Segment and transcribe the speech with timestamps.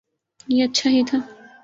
[0.47, 1.17] یہ اچھا ہی تھا۔